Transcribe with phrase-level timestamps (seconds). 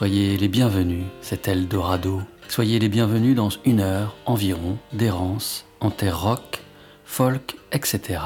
[0.00, 2.22] Soyez les bienvenus, c'est Eldorado.
[2.48, 6.62] Soyez les bienvenus dans une heure environ d'errance en terre rock,
[7.04, 8.18] folk, etc.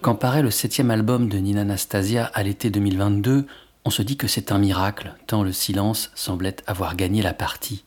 [0.00, 3.46] Quand paraît le septième album de Nina Anastasia à l'été 2022,
[3.84, 7.82] on se dit que c'est un miracle, tant le silence semblait avoir gagné la partie.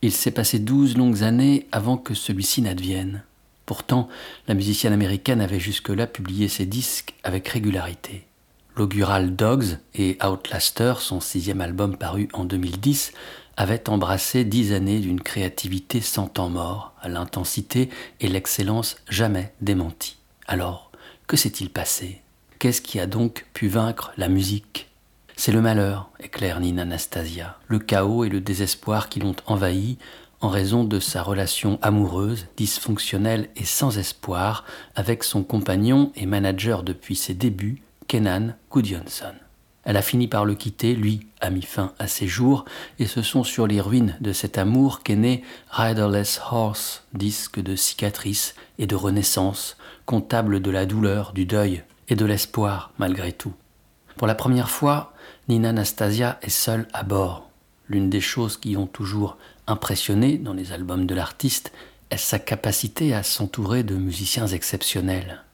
[0.00, 3.24] Il s'est passé douze longues années avant que celui-ci n'advienne.
[3.66, 4.08] Pourtant,
[4.46, 8.28] la musicienne américaine avait jusque-là publié ses disques avec régularité.
[8.76, 13.14] L'augural Dogs et Outlaster, son sixième album paru en 2010,
[13.56, 17.88] avaient embrassé dix années d'une créativité sans temps mort, à l'intensité
[18.20, 20.18] et l'excellence jamais démenties.
[20.46, 20.90] Alors,
[21.26, 22.20] que s'est-il passé?
[22.58, 24.90] Qu'est-ce qui a donc pu vaincre la musique?
[25.36, 29.96] C'est le malheur, éclaire Nina Anastasia, le chaos et le désespoir qui l'ont envahi
[30.42, 36.82] en raison de sa relation amoureuse, dysfonctionnelle et sans espoir avec son compagnon et manager
[36.82, 39.34] depuis ses débuts, Kenan Gudjonsson.
[39.86, 42.64] Elle a fini par le quitter, lui a mis fin à ses jours,
[42.98, 47.76] et ce sont sur les ruines de cet amour qu'est né Riderless Horse, disque de
[47.76, 53.54] cicatrices et de renaissance, comptable de la douleur, du deuil et de l'espoir malgré tout.
[54.16, 55.12] Pour la première fois,
[55.48, 57.48] Nina Anastasia est seule à bord.
[57.88, 59.36] L'une des choses qui ont toujours
[59.68, 61.72] impressionné dans les albums de l'artiste
[62.10, 65.44] est sa capacité à s'entourer de musiciens exceptionnels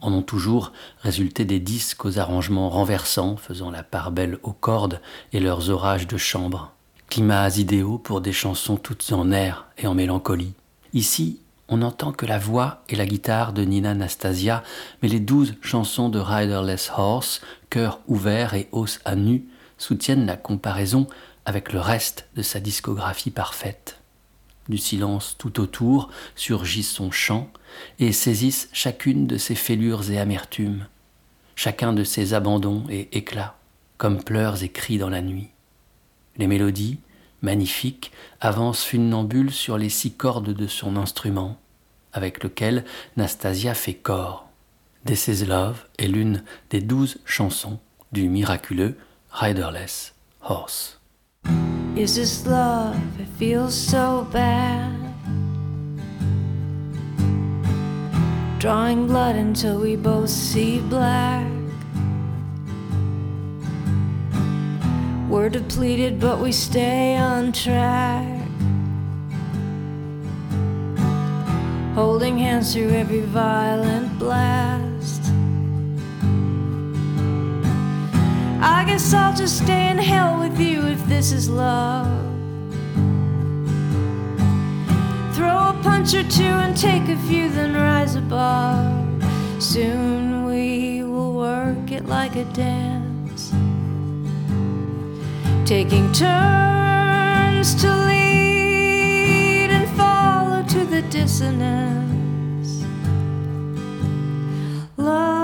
[0.00, 5.00] en ont toujours résulté des disques aux arrangements renversants, faisant la part belle aux cordes
[5.32, 6.72] et leurs orages de chambre.
[7.08, 10.54] Climats idéaux pour des chansons toutes en air et en mélancolie.
[10.92, 14.62] Ici, on n'entend que la voix et la guitare de Nina Nastasia,
[15.02, 19.44] mais les douze chansons de Riderless Horse, cœur ouvert et os à nu,
[19.78, 21.06] soutiennent la comparaison
[21.44, 23.99] avec le reste de sa discographie parfaite
[24.70, 27.50] du silence tout autour, surgissent son chant
[27.98, 30.86] et saisissent chacune de ses fêlures et amertumes,
[31.56, 33.56] chacun de ses abandons et éclats,
[33.98, 35.48] comme pleurs et cris dans la nuit.
[36.36, 36.98] Les mélodies,
[37.42, 41.58] magnifiques, avancent funambules sur les six cordes de son instrument,
[42.12, 42.84] avec lequel
[43.16, 44.48] Nastasia fait corps.
[45.06, 47.78] This is Love est l'une des douze chansons
[48.12, 48.96] du miraculeux
[49.30, 50.99] Riderless Horse.
[51.96, 53.20] Is this love?
[53.20, 54.96] It feels so bad.
[58.58, 61.46] Drawing blood until we both see black.
[65.28, 68.26] We're depleted, but we stay on track.
[71.94, 74.89] Holding hands through every violent blast.
[78.62, 82.06] I guess I'll just stay in hell with you if this is love.
[85.34, 89.24] Throw a punch or two and take a few, then rise above.
[89.62, 93.50] Soon we will work it like a dance,
[95.64, 102.84] taking turns to lead and follow to the dissonance.
[104.98, 105.39] Love.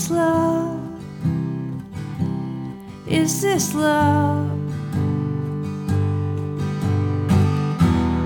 [0.00, 0.80] This love?
[3.06, 4.50] Is this love?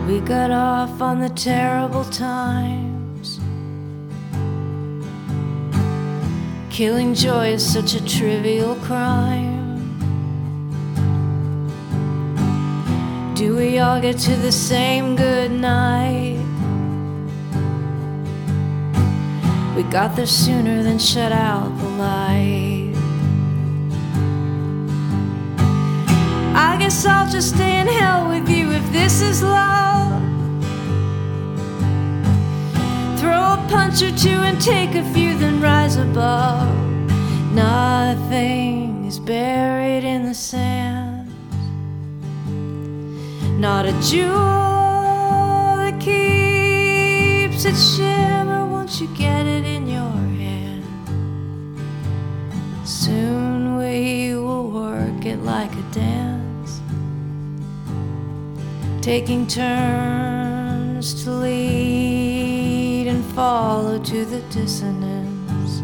[0.07, 3.41] We got off on the terrible times.
[6.71, 9.65] Killing joy is such a trivial crime.
[13.35, 16.44] Do we all get to the same good night?
[19.77, 22.93] We got there sooner than shut out the light.
[26.55, 30.23] I guess I'll just stay in hell with you if this is love.
[33.19, 36.73] Throw a punch or two and take a few, then rise above.
[37.53, 41.33] Nothing is buried in the sand.
[43.59, 44.35] Not a jewel
[45.81, 48.64] that keeps its shimmer.
[48.85, 50.85] Won't you get it in your hand?
[52.87, 56.83] Soon we will work it like a dance
[59.01, 65.81] taking turns to lead and follow to the dissonance.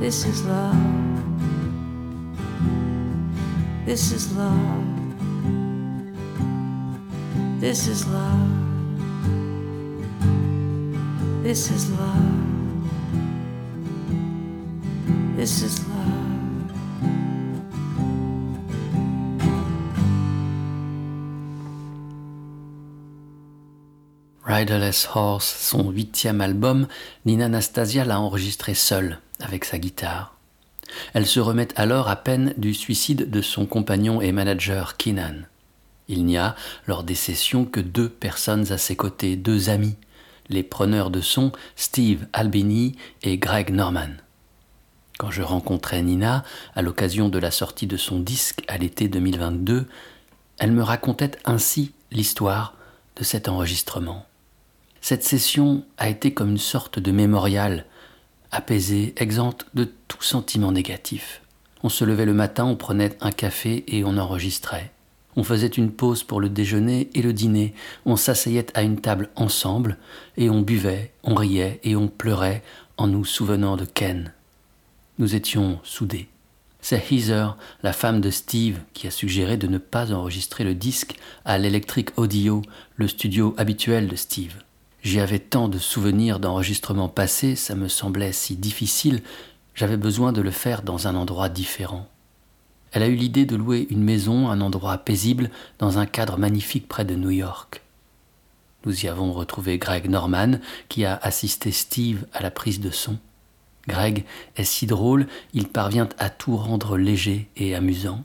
[0.00, 1.22] This is love.
[3.86, 4.84] This is love.
[7.60, 8.61] This is love.
[11.42, 12.22] This is love.
[15.36, 16.22] This is love.
[24.44, 26.86] Riderless Horse, son huitième album,
[27.24, 30.36] Nina Anastasia l'a enregistré seule, avec sa guitare.
[31.12, 35.42] Elle se remet alors à peine du suicide de son compagnon et manager Keenan.
[36.06, 36.54] Il n'y a,
[36.86, 39.96] lors des sessions, que deux personnes à ses côtés, deux amis,
[40.52, 44.10] les preneurs de son Steve Albini et Greg Norman.
[45.18, 46.44] Quand je rencontrais Nina,
[46.74, 49.86] à l'occasion de la sortie de son disque à l'été 2022,
[50.58, 52.74] elle me racontait ainsi l'histoire
[53.16, 54.26] de cet enregistrement.
[55.00, 57.86] Cette session a été comme une sorte de mémorial,
[58.50, 61.42] apaisée, exempte de tout sentiment négatif.
[61.82, 64.92] On se levait le matin, on prenait un café et on enregistrait.
[65.36, 67.74] On faisait une pause pour le déjeuner et le dîner,
[68.04, 69.96] on s'asseyait à une table ensemble,
[70.36, 72.62] et on buvait, on riait et on pleurait
[72.98, 74.32] en nous souvenant de Ken.
[75.18, 76.28] Nous étions soudés.
[76.80, 81.14] C'est Heather, la femme de Steve, qui a suggéré de ne pas enregistrer le disque
[81.44, 82.60] à l'Electric Audio,
[82.96, 84.56] le studio habituel de Steve.
[85.02, 89.22] J'y avais tant de souvenirs d'enregistrements passés, ça me semblait si difficile,
[89.74, 92.08] j'avais besoin de le faire dans un endroit différent.
[92.92, 96.88] Elle a eu l'idée de louer une maison, un endroit paisible, dans un cadre magnifique
[96.88, 97.82] près de New York.
[98.84, 100.58] Nous y avons retrouvé Greg Norman,
[100.88, 103.18] qui a assisté Steve à la prise de son.
[103.88, 104.24] Greg
[104.56, 108.24] est si drôle, il parvient à tout rendre léger et amusant.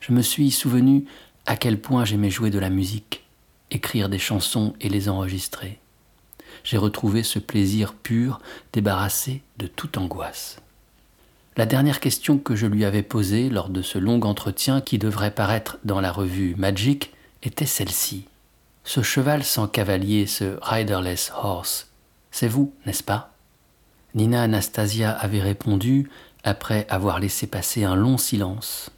[0.00, 1.04] Je me suis souvenu
[1.46, 3.24] à quel point j'aimais jouer de la musique,
[3.70, 5.78] écrire des chansons et les enregistrer.
[6.64, 8.40] J'ai retrouvé ce plaisir pur,
[8.72, 10.60] débarrassé de toute angoisse.
[11.58, 15.32] La dernière question que je lui avais posée lors de ce long entretien qui devrait
[15.32, 17.12] paraître dans la revue Magic
[17.42, 18.28] était celle-ci.
[18.84, 21.88] Ce cheval sans cavalier, ce riderless horse,
[22.30, 23.34] c'est vous, n'est-ce pas?
[24.14, 26.08] Nina Anastasia avait répondu
[26.44, 28.90] après avoir laissé passer un long silence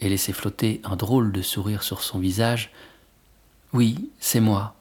[0.00, 2.72] et laissé flotter un drôle de sourire sur son visage.
[3.72, 4.74] Oui, c'est moi.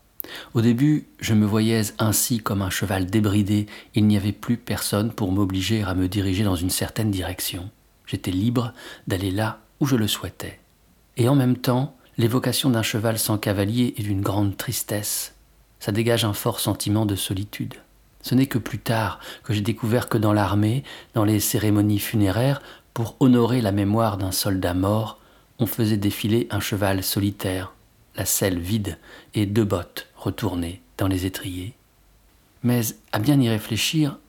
[0.54, 5.12] Au début, je me voyais ainsi comme un cheval débridé, il n'y avait plus personne
[5.12, 7.70] pour m'obliger à me diriger dans une certaine direction.
[8.06, 8.74] J'étais libre
[9.08, 10.60] d'aller là où je le souhaitais.
[11.18, 15.34] Et en même temps, l'évocation d'un cheval sans cavalier est d'une grande tristesse.
[15.80, 17.76] Ça dégage un fort sentiment de solitude.
[18.22, 20.84] Ce n'est que plus tard que j'ai découvert que dans l'armée,
[21.14, 22.62] dans les cérémonies funéraires,
[22.94, 25.20] pour honorer la mémoire d'un soldat mort,
[25.60, 27.74] on faisait défiler un cheval solitaire,
[28.16, 28.98] la selle vide
[29.34, 31.74] et deux bottes retournées dans les étriers.
[32.64, 32.82] Mais
[33.12, 34.20] à bien y réfléchir,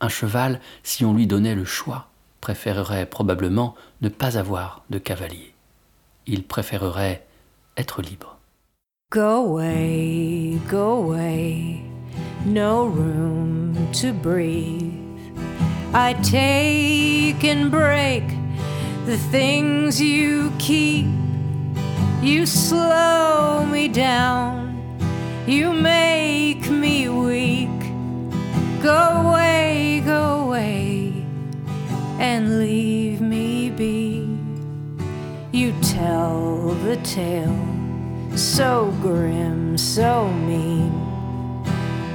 [0.00, 2.08] un cheval, si on lui donnait le choix,
[2.40, 5.54] préférerait probablement ne pas avoir de cavalier.
[6.26, 7.24] Il préférerait
[7.76, 8.38] être libre.
[9.12, 11.80] Go away, go away,
[12.44, 14.92] no room to breathe.
[15.94, 18.24] I take and break
[19.06, 21.06] the things you keep.
[22.20, 24.65] You slow me down,
[25.46, 27.68] you make me weak.
[28.82, 31.12] Go away, go away,
[32.18, 34.28] and leave me be.
[35.52, 37.56] You tell the tale
[38.36, 40.92] so grim, so mean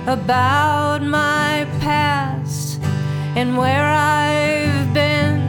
[0.08, 2.80] about my past
[3.36, 5.40] and where I've been.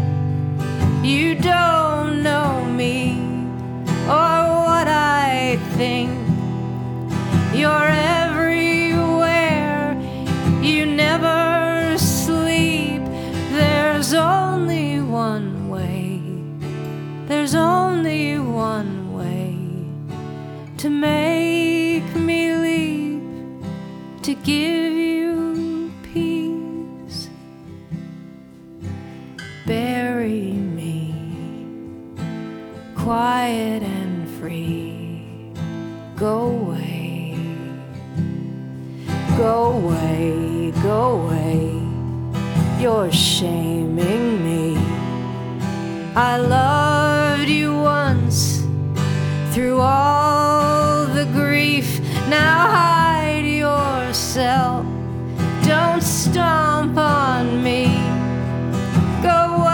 [1.05, 3.19] You don't know me
[4.07, 6.22] or what I think.
[7.55, 7.93] You're
[8.25, 9.95] everywhere,
[10.63, 13.03] you never sleep.
[13.51, 16.23] There's only one way,
[17.27, 19.59] there's only one way
[20.79, 23.23] to make me leap,
[24.23, 27.29] to give you peace.
[29.67, 31.15] Bury me
[32.97, 35.53] quiet and free.
[36.17, 36.92] Go away,
[39.43, 41.83] go away, go away.
[42.79, 44.77] You're shaming me.
[46.15, 48.63] I loved you once
[49.53, 51.89] through all the grief.
[52.29, 54.87] Now hide yourself.
[55.67, 57.87] Don't stomp on me.
[59.29, 59.72] Go away,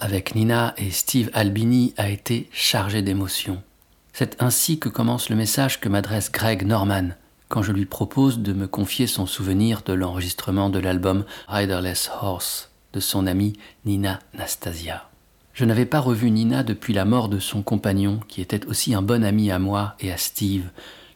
[0.00, 3.62] Avec Nina et Steve Albini a été chargé d'émotions.
[4.12, 7.10] C'est ainsi que commence le message que m'adresse Greg Norman
[7.48, 12.72] quand je lui propose de me confier son souvenir de l'enregistrement de l'album Riderless Horse
[12.92, 13.52] de son amie
[13.84, 15.08] Nina Nastasia.
[15.52, 19.02] Je n'avais pas revu Nina depuis la mort de son compagnon, qui était aussi un
[19.02, 20.68] bon ami à moi et à Steve,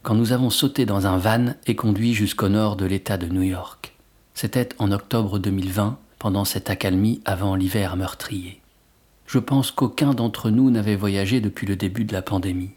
[0.05, 3.43] quand nous avons sauté dans un van et conduit jusqu'au nord de l'État de New
[3.43, 3.95] York.
[4.33, 8.63] C'était en octobre 2020, pendant cette accalmie avant l'hiver meurtrier.
[9.27, 12.71] Je pense qu'aucun d'entre nous n'avait voyagé depuis le début de la pandémie.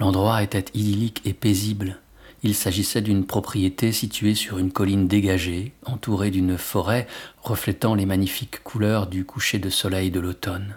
[0.00, 2.00] L'endroit était idyllique et paisible,
[2.42, 7.06] il s'agissait d'une propriété située sur une colline dégagée, entourée d'une forêt
[7.40, 10.74] reflétant les magnifiques couleurs du coucher de soleil de l'automne.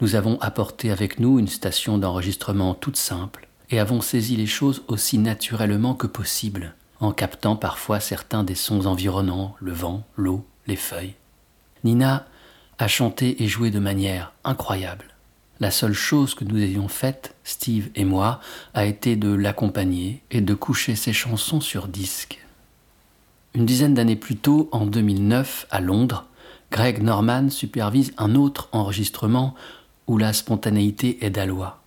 [0.00, 4.82] Nous avons apporté avec nous une station d'enregistrement toute simple et avons saisi les choses
[4.88, 10.76] aussi naturellement que possible, en captant parfois certains des sons environnants, le vent, l'eau, les
[10.76, 11.16] feuilles.
[11.84, 12.26] Nina
[12.78, 15.06] a chanté et joué de manière incroyable.
[15.60, 18.40] La seule chose que nous ayons faite, Steve et moi,
[18.72, 22.38] a été de l'accompagner et de coucher ses chansons sur disque.
[23.54, 26.26] Une dizaine d'années plus tôt, en 2009, à Londres,
[26.70, 29.54] Greg Norman supervise un autre enregistrement
[30.06, 31.82] où la spontanéité est d'aloi.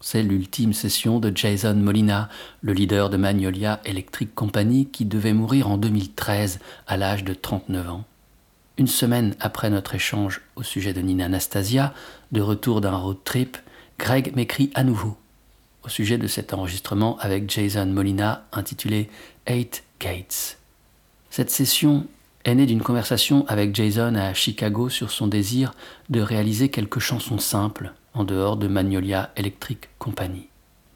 [0.00, 2.28] C'est l'ultime session de Jason Molina,
[2.60, 7.90] le leader de Magnolia Electric Company, qui devait mourir en 2013 à l'âge de 39
[7.90, 8.04] ans.
[8.78, 11.92] Une semaine après notre échange au sujet de Nina Anastasia,
[12.32, 13.58] de retour d'un road trip,
[13.98, 15.16] Greg m'écrit à nouveau
[15.84, 19.10] au sujet de cet enregistrement avec Jason Molina intitulé
[19.46, 20.58] Eight Gates.
[21.30, 22.06] Cette session
[22.44, 25.74] est née d'une conversation avec Jason à Chicago sur son désir
[26.08, 30.48] de réaliser quelques chansons simples en dehors de Magnolia Electric Company.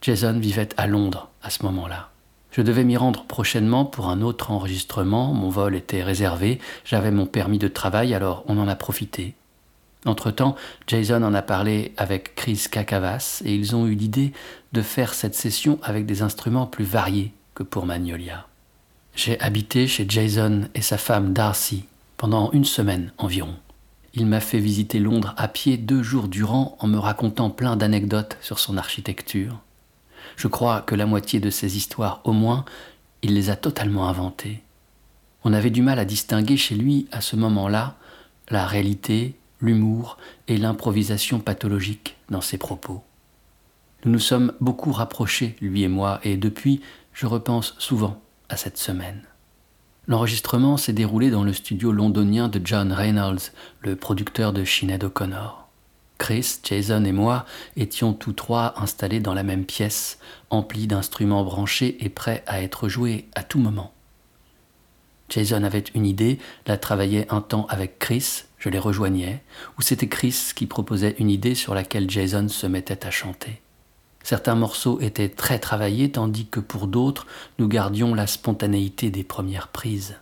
[0.02, 2.11] Jason vivait à Londres à ce moment-là.
[2.57, 7.27] Je devais m'y rendre prochainement pour un autre enregistrement, mon vol était réservé, j'avais mon
[7.27, 9.35] permis de travail, alors on en a profité.
[10.07, 14.33] Entre-temps, Jason en a parlé avec Chris Kakavas et ils ont eu l'idée
[14.73, 18.47] de faire cette session avec des instruments plus variés que pour Magnolia.
[19.15, 21.85] J'ai habité chez Jason et sa femme Darcy
[22.17, 23.57] pendant une semaine environ.
[24.15, 28.39] Il m'a fait visiter Londres à pied deux jours durant en me racontant plein d'anecdotes
[28.41, 29.61] sur son architecture.
[30.37, 32.64] Je crois que la moitié de ces histoires, au moins,
[33.23, 34.62] il les a totalement inventées.
[35.45, 37.97] On avait du mal à distinguer chez lui, à ce moment-là,
[38.50, 43.02] la réalité, l'humour et l'improvisation pathologique dans ses propos.
[44.05, 46.81] Nous nous sommes beaucoup rapprochés, lui et moi, et depuis,
[47.12, 49.23] je repense souvent à cette semaine.
[50.07, 53.50] L'enregistrement s'est déroulé dans le studio londonien de John Reynolds,
[53.81, 55.66] le producteur de Sinead O'Connor.
[56.19, 57.45] Chris, Jason et moi
[57.77, 60.19] étions tous trois installés dans la même pièce,
[60.51, 63.93] emplie d'instruments branchés et prêts à être joués à tout moment.
[65.29, 69.43] Jason avait une idée, la travaillait un temps avec Chris, je les rejoignais,
[69.79, 73.61] ou c'était Chris qui proposait une idée sur laquelle Jason se mettait à chanter.
[74.23, 77.27] Certains morceaux étaient très travaillés, tandis que pour d'autres,
[77.59, 80.17] nous gardions la spontanéité des premières prises.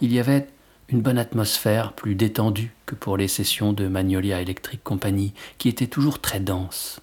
[0.00, 0.46] Il y avait
[0.88, 5.86] une bonne atmosphère, plus détendue que pour les sessions de Magnolia Electric Company, qui étaient
[5.86, 7.00] toujours très denses.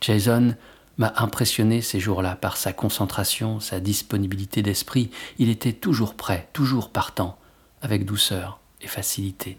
[0.00, 0.54] Jason
[0.98, 5.10] m'a impressionné ces jours-là par sa concentration, sa disponibilité d'esprit.
[5.38, 7.38] Il était toujours prêt, toujours partant,
[7.80, 9.56] avec douceur et facilité.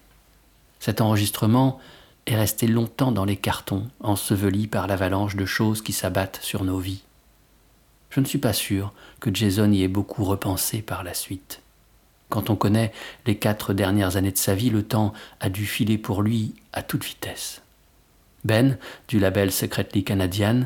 [0.79, 1.79] Cet enregistrement
[2.27, 6.79] est resté longtemps dans les cartons, enseveli par l'avalanche de choses qui s'abattent sur nos
[6.79, 7.03] vies.
[8.09, 11.60] Je ne suis pas sûr que Jason y ait beaucoup repensé par la suite.
[12.31, 12.93] Quand on connaît
[13.25, 15.11] les quatre dernières années de sa vie, le temps
[15.41, 17.61] a dû filer pour lui à toute vitesse.
[18.45, 18.77] Ben,
[19.09, 20.61] du label Secretly Canadian,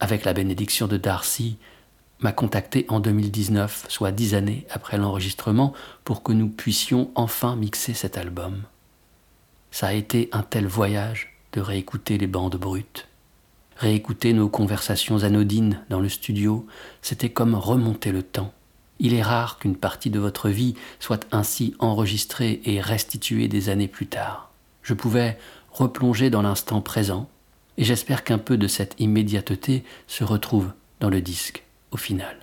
[0.00, 1.58] avec la bénédiction de Darcy,
[2.20, 7.92] m'a contacté en 2019, soit dix années après l'enregistrement, pour que nous puissions enfin mixer
[7.92, 8.62] cet album.
[9.70, 13.06] Ça a été un tel voyage de réécouter les bandes brutes.
[13.76, 16.66] Réécouter nos conversations anodines dans le studio,
[17.02, 18.54] c'était comme remonter le temps.
[19.04, 23.88] Il est rare qu'une partie de votre vie soit ainsi enregistrée et restituée des années
[23.88, 24.52] plus tard.
[24.80, 25.36] Je pouvais
[25.72, 27.28] replonger dans l'instant présent,
[27.78, 32.41] et j'espère qu'un peu de cette immédiateté se retrouve dans le disque au final.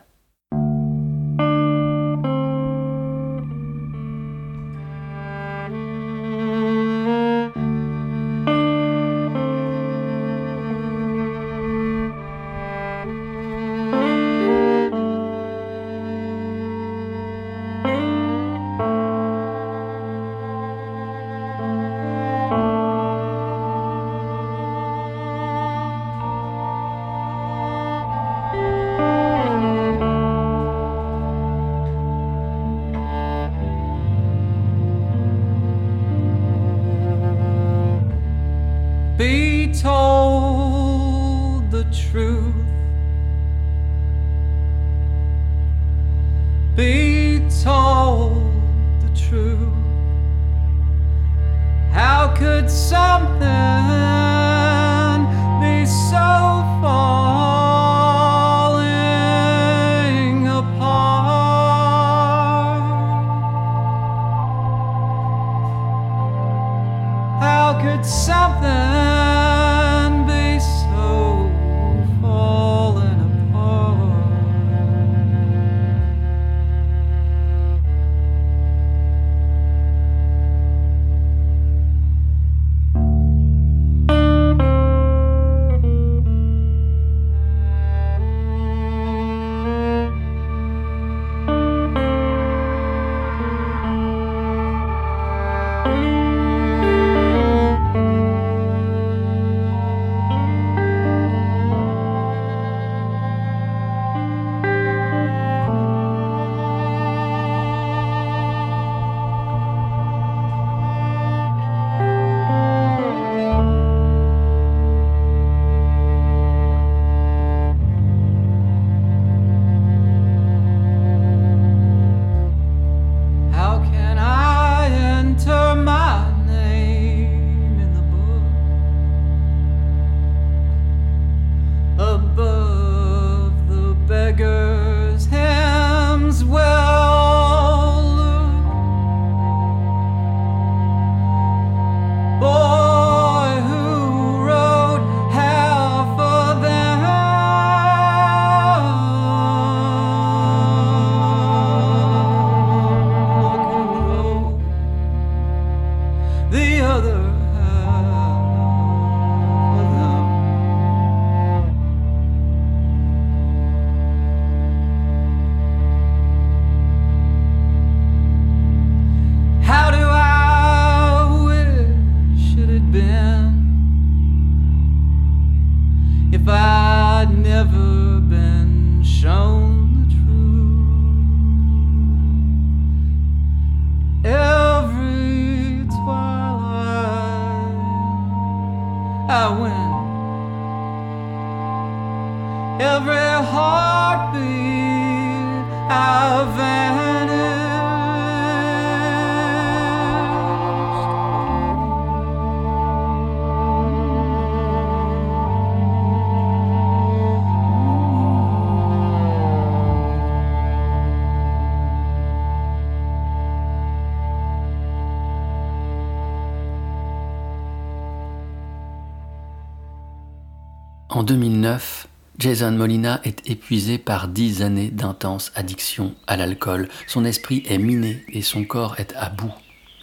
[222.39, 226.87] Jason Molina est épuisé par dix années d'intense addiction à l'alcool.
[227.05, 229.51] Son esprit est miné et son corps est à bout.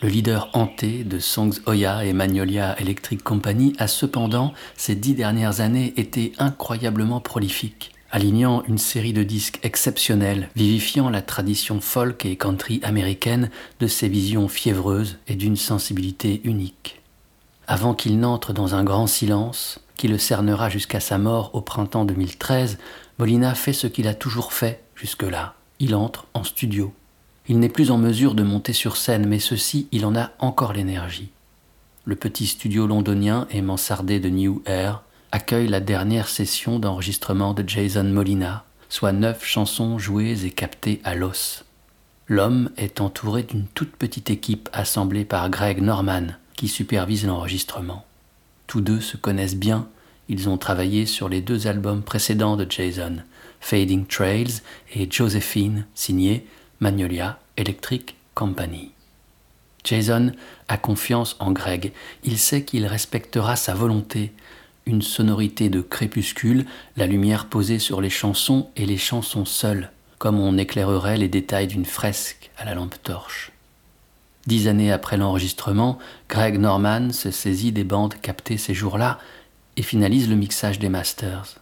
[0.02, 5.62] Le leader hanté de Songs Oya et Magnolia Electric Company a cependant, ces dix dernières
[5.62, 12.36] années, été incroyablement prolifique, alignant une série de disques exceptionnels, vivifiant la tradition folk et
[12.36, 13.48] country américaine
[13.80, 17.00] de ses visions fiévreuses et d'une sensibilité unique.
[17.66, 22.04] Avant qu'il n'entre dans un grand silence, qui le cernera jusqu'à sa mort au printemps
[22.04, 22.78] 2013,
[23.18, 25.54] Molina fait ce qu'il a toujours fait jusque-là.
[25.78, 26.92] Il entre en studio.
[27.48, 30.72] Il n'est plus en mesure de monter sur scène, mais ceci, il en a encore
[30.72, 31.30] l'énergie.
[32.04, 37.68] Le petit studio londonien et mansardé de New Air accueille la dernière session d'enregistrement de
[37.68, 41.64] Jason Molina, soit neuf chansons jouées et captées à l'os.
[42.28, 48.05] L'homme est entouré d'une toute petite équipe assemblée par Greg Norman, qui supervise l'enregistrement.
[48.66, 49.88] Tous deux se connaissent bien,
[50.28, 53.18] ils ont travaillé sur les deux albums précédents de Jason,
[53.60, 54.60] Fading Trails
[54.94, 56.46] et Josephine, signé
[56.80, 58.90] Magnolia Electric Company.
[59.84, 60.32] Jason
[60.66, 61.92] a confiance en Greg,
[62.24, 64.32] il sait qu'il respectera sa volonté,
[64.84, 70.40] une sonorité de crépuscule, la lumière posée sur les chansons et les chansons seules, comme
[70.40, 73.52] on éclairerait les détails d'une fresque à la lampe torche.
[74.46, 79.18] Dix années après l'enregistrement, Greg Norman se saisit des bandes captées ces jours-là
[79.76, 81.56] et finalise le mixage des masters.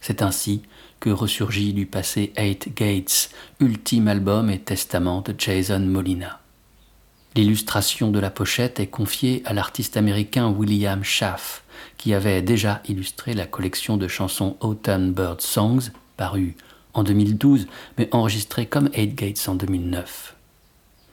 [0.00, 0.62] C'est ainsi
[1.00, 6.40] que ressurgit du passé Eight Gates, ultime album et testament de Jason Molina.
[7.36, 11.62] L'illustration de la pochette est confiée à l'artiste américain William Schaff,
[11.96, 16.56] qui avait déjà illustré la collection de chansons Autumn Bird Songs, parue
[16.92, 20.34] en 2012, mais enregistrée comme Eight Gates en 2009.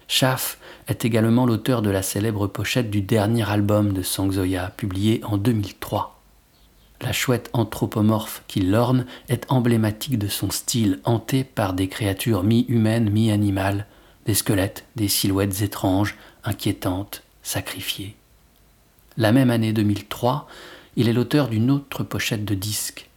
[0.08, 5.38] Schaff est également l'auteur de la célèbre pochette du dernier album de Sangzoya, publié en
[5.38, 6.22] 2003.
[7.02, 13.10] La chouette anthropomorphe qui l'orne est emblématique de son style hanté par des créatures mi-humaines,
[13.10, 13.86] mi-animales,
[14.26, 18.15] des squelettes, des silhouettes étranges, inquiétantes, sacrifiées.
[19.17, 20.48] La même année 2003,
[20.96, 23.10] il est l'auteur d'une autre pochette de disque.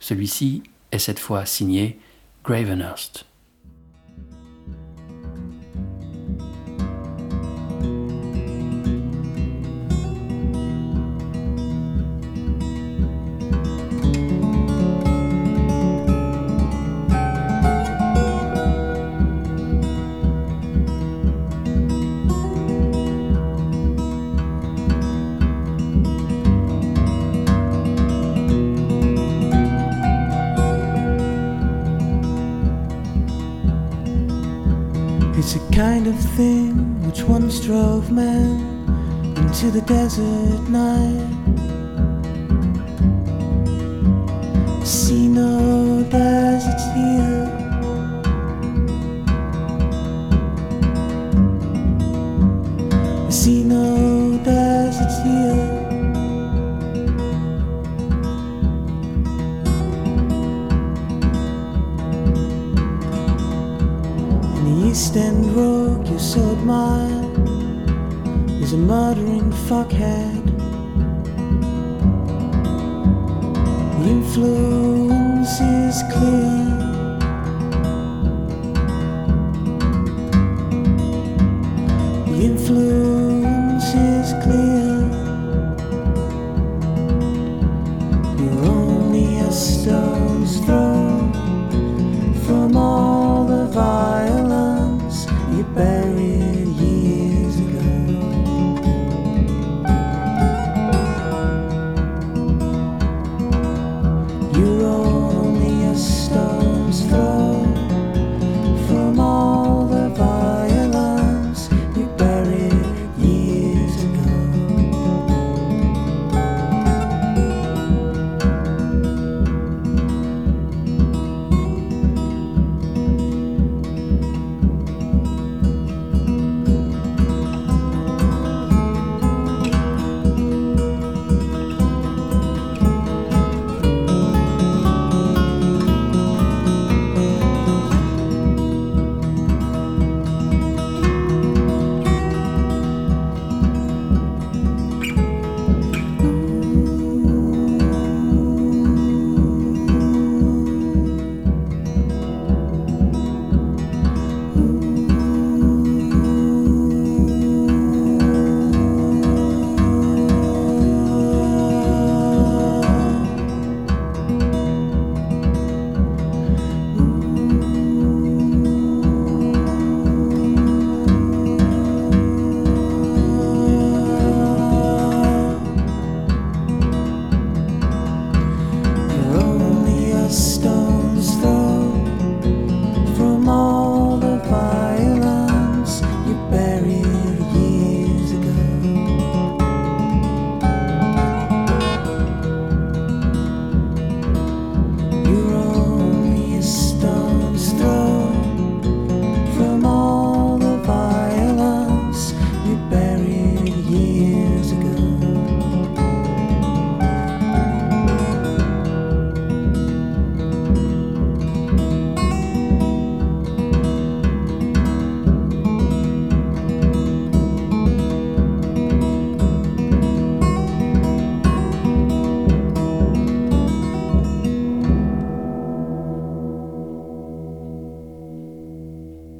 [0.00, 1.98] Celui-ci est cette fois signé
[2.44, 3.27] Gravenhurst.
[35.78, 36.74] Kind of thing
[37.06, 38.58] which once drove men
[39.36, 41.24] into the desert night.
[44.84, 47.47] See no deserts here.
[66.68, 70.44] You so admire is a murdering fuckhead.
[73.98, 74.77] The influence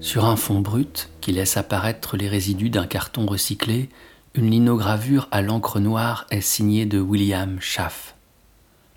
[0.09, 3.90] Sur un fond brut qui laisse apparaître les résidus d'un carton recyclé,
[4.33, 8.14] une linogravure à l'encre noire est signée de William Schaff.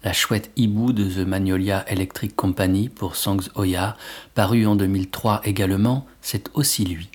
[0.06, 3.98] La chouette hibou de The Magnolia Electric Company pour Songs Oya,
[4.36, 7.10] paru en 2003 également, c'est aussi lui.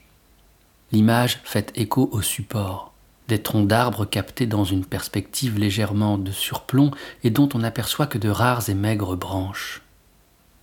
[0.92, 2.92] L'image fait écho au support,
[3.28, 6.90] des troncs d'arbres captés dans une perspective légèrement de surplomb
[7.24, 9.80] et dont on n'aperçoit que de rares et maigres branches.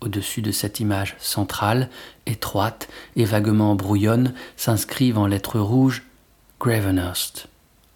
[0.04, 1.90] Au-dessus de cette image centrale,
[2.26, 6.04] étroite et vaguement brouillonne, s'inscrivent en lettres rouges
[6.60, 7.48] Gravenhurst.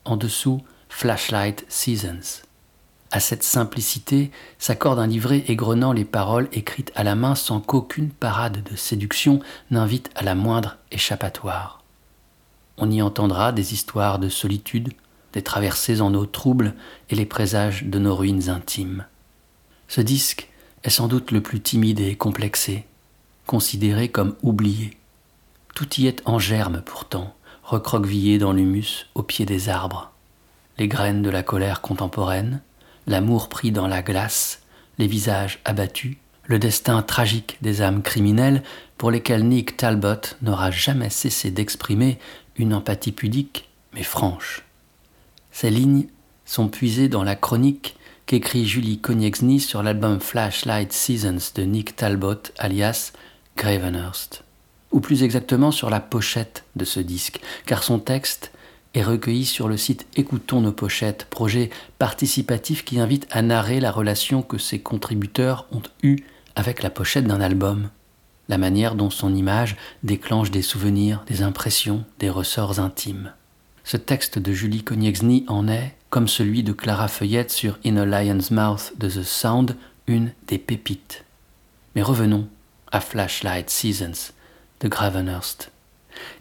[0.06, 2.44] En dessous, Flashlight Seasons.
[3.12, 8.10] À cette simplicité s'accorde un livret égrenant les paroles écrites à la main sans qu'aucune
[8.10, 11.84] parade de séduction n'invite à la moindre échappatoire.
[12.78, 14.94] On y entendra des histoires de solitude,
[15.34, 16.74] des traversées en eau troubles
[17.10, 19.06] et les présages de nos ruines intimes.
[19.90, 20.50] Ce disque
[20.90, 22.86] sans doute le plus timide et complexé,
[23.46, 24.98] considéré comme oublié.
[25.76, 30.12] Tout y est en germe pourtant, recroquevillé dans l'humus au pied des arbres.
[30.78, 32.62] Les graines de la colère contemporaine,
[33.08, 34.62] l'amour pris dans la glace,
[34.98, 38.64] les visages abattus, le destin tragique des âmes criminelles
[38.98, 42.18] pour lesquelles Nick Talbot n'aura jamais cessé d'exprimer
[42.56, 44.64] une empathie pudique mais franche.
[45.52, 46.08] Ces lignes
[46.46, 47.97] sont puisées dans la chronique
[48.28, 53.14] qu'écrit Julie Konieczny sur l'album Flashlight Seasons de Nick Talbot alias
[53.56, 54.44] Gravenhurst,
[54.92, 58.52] ou plus exactement sur la pochette de ce disque, car son texte
[58.96, 63.92] est recueilli sur le site Écoutons nos pochettes, projet participatif qui invite à narrer la
[63.92, 66.18] relation que ses contributeurs ont eue
[66.58, 67.90] avec la pochette d'un album,
[68.50, 73.32] la manière dont son image déclenche des souvenirs, des impressions, des ressorts intimes.
[73.86, 78.06] Ce texte de Julie Konieczny en est, comme celui de Clara Feuillette sur In a
[78.06, 79.76] Lion's Mouth de The Sound,
[80.08, 81.26] une des pépites.
[81.96, 82.48] Mais revenons
[82.92, 84.32] à Flashlight Seasons
[84.80, 85.72] de Gravenhurst.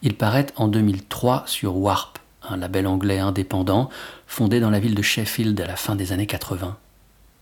[0.03, 3.91] Il paraît en 2003 sur Warp, un label anglais indépendant
[4.27, 6.77] fondé dans la ville de Sheffield à la fin des années 80.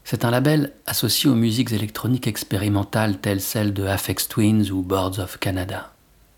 [0.04, 5.18] C'est un label associé aux musiques électroniques expérimentales telles celles de Afex Twins ou Boards
[5.18, 5.92] of Canada.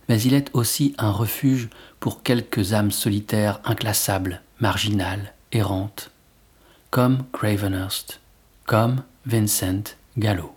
[0.08, 1.68] Mais il est aussi un refuge
[1.98, 5.34] pour quelques âmes solitaires inclassables, marginales,
[6.90, 8.20] comme Cravenhurst,
[8.66, 10.52] comme Vincent Gallo.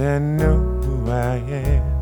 [0.00, 1.93] I know who I am.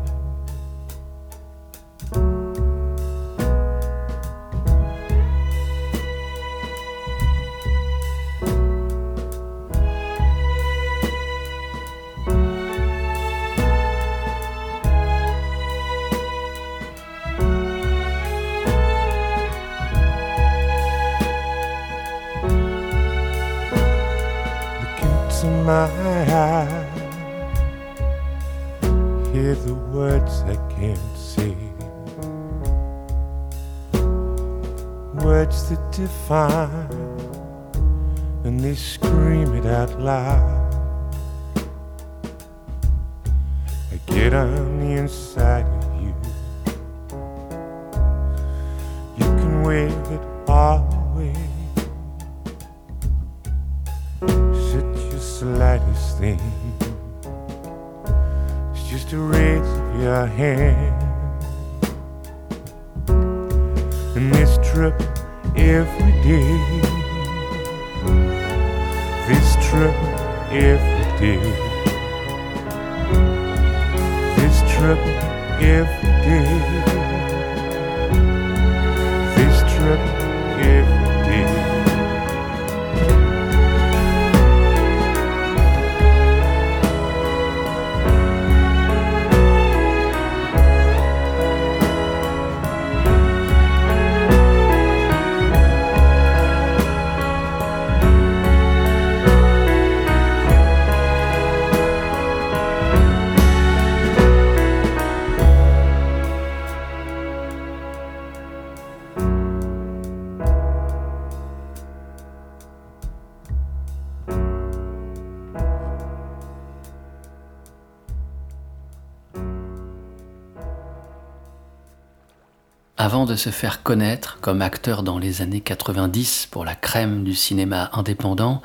[123.03, 127.35] Avant de se faire connaître comme acteur dans les années 90 pour la crème du
[127.35, 128.61] cinéma indépendant,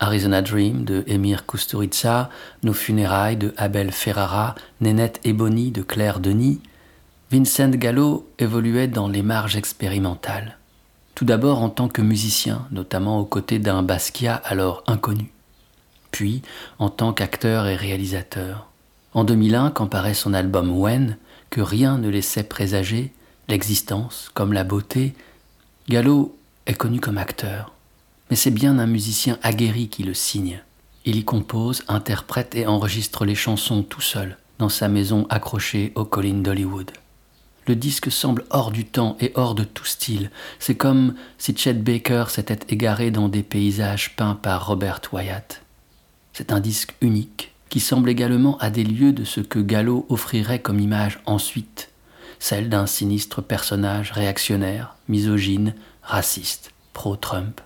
[0.00, 2.30] Arizona Dream de Emir Kusturica,
[2.62, 6.62] Nos funérailles de Abel Ferrara, Nénette Ebony de Claire Denis,
[7.30, 10.56] Vincent Gallo évoluait dans les marges expérimentales.
[11.14, 15.30] Tout d'abord en tant que musicien, notamment aux côtés d'un Basquiat alors inconnu.
[16.10, 16.40] Puis
[16.78, 18.66] en tant qu'acteur et réalisateur.
[19.12, 21.18] En 2001, quand paraît son album When,
[21.50, 23.12] que rien ne laissait présager,
[23.48, 25.14] l'existence comme la beauté,
[25.88, 26.36] Gallo
[26.66, 27.72] est connu comme acteur.
[28.30, 30.62] Mais c'est bien un musicien aguerri qui le signe.
[31.04, 36.06] Il y compose, interprète et enregistre les chansons tout seul, dans sa maison accrochée aux
[36.06, 36.90] collines d'Hollywood.
[37.66, 40.30] Le disque semble hors du temps et hors de tout style.
[40.58, 45.62] C'est comme si Chet Baker s'était égaré dans des paysages peints par Robert Wyatt.
[46.32, 50.60] C'est un disque unique qui semble également à des lieux de ce que Gallo offrirait
[50.60, 51.90] comme image ensuite
[52.44, 55.72] celle d'un sinistre personnage réactionnaire, misogyne,
[56.02, 57.62] raciste, pro-Trump.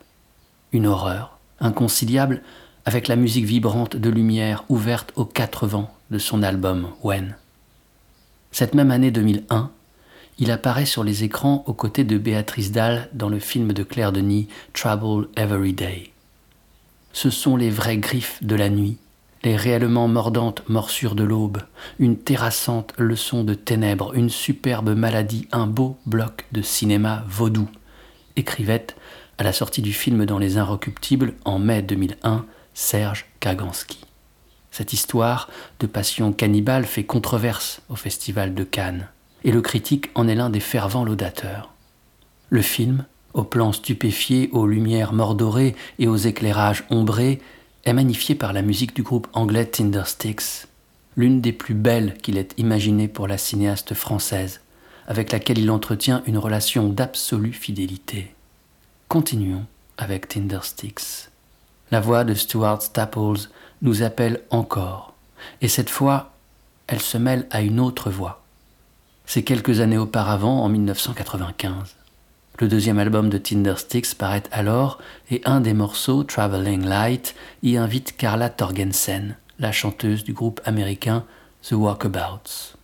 [0.70, 2.42] Une horreur, inconciliable
[2.84, 7.34] avec la musique vibrante de lumière ouverte aux quatre vents de son album When.
[8.52, 9.72] Cette même année 2001,
[10.38, 14.12] Il apparaît sur les écrans aux côtés de Béatrice Dalle dans le film de Claire
[14.12, 16.12] Denis Trouble Every Day.
[17.12, 18.98] Ce sont les vraies griffes de la nuit,
[19.44, 21.58] les réellement mordantes morsures de l'aube,
[21.98, 27.68] une terrassante leçon de ténèbres, une superbe maladie, un beau bloc de cinéma vaudou,
[28.36, 28.88] écrivait,
[29.38, 34.00] à la sortie du film dans Les Inrecuptibles en mai 2001, Serge Kaganski.
[34.70, 35.48] Cette histoire
[35.80, 39.08] de passion cannibale fait controverse au Festival de Cannes
[39.44, 41.72] et le critique en est l'un des fervents laudateurs.
[42.50, 47.40] Le film, aux plans stupéfiés, aux lumières mordorées et aux éclairages ombrés,
[47.84, 50.66] est magnifié par la musique du groupe anglais Tindersticks,
[51.16, 54.60] l'une des plus belles qu'il ait imaginées pour la cinéaste française,
[55.06, 58.34] avec laquelle il entretient une relation d'absolue fidélité.
[59.08, 59.64] Continuons
[59.96, 61.30] avec Tindersticks.
[61.90, 63.48] La voix de Stuart Staples
[63.82, 65.14] nous appelle encore,
[65.60, 66.32] et cette fois,
[66.86, 68.42] elle se mêle à une autre voix,
[69.28, 71.97] c'est quelques années auparavant, en 1995.
[72.60, 74.98] Le deuxième album de Tindersticks paraît alors
[75.30, 81.24] et un des morceaux, Traveling Light, y invite Carla Torgensen, la chanteuse du groupe américain
[81.62, 82.74] The Walkabouts.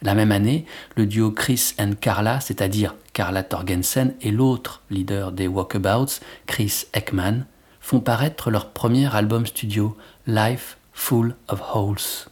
[0.00, 0.64] La même année,
[0.96, 7.44] le duo Chris and Carla, c'est-à-dire Carla Torgensen et l'autre leader des Walkabouts, Chris Ekman,
[7.82, 9.94] font paraître leur premier album studio,
[10.26, 12.30] Life Full of Holes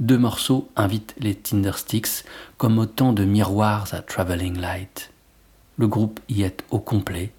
[0.00, 2.24] deux morceaux invitent les Tindersticks
[2.56, 5.10] comme autant de miroirs à Traveling Light.
[5.80, 7.32] Le groupe y est au complet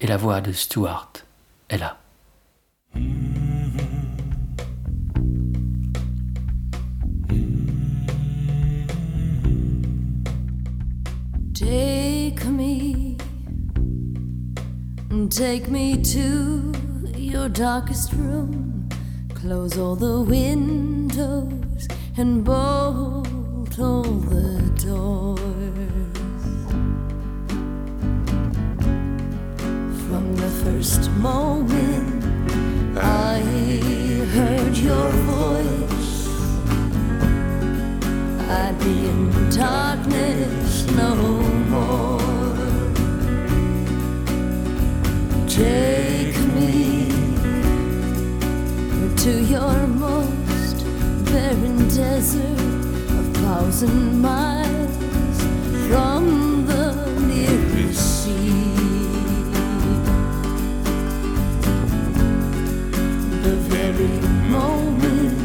[0.00, 1.12] et la voix de Stuart
[1.68, 1.98] est là.
[11.52, 13.18] Take me,
[15.28, 16.72] take me to
[17.14, 18.88] your darkest room.
[19.34, 25.93] Close all the windows and bolt all the doors.
[30.14, 32.24] From the first moment
[32.96, 33.40] I
[34.36, 36.28] heard your voice,
[38.48, 41.16] I'd be in darkness no
[41.74, 42.20] more.
[45.48, 47.10] Take me
[49.16, 50.86] to your most
[51.24, 52.60] barren desert,
[53.18, 54.96] a thousand miles
[55.88, 56.43] from
[63.96, 65.38] The very moment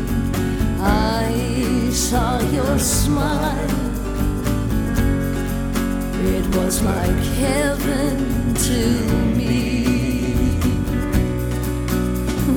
[0.81, 3.69] I saw your smile,
[6.33, 8.81] it was like heaven to
[9.37, 10.33] me.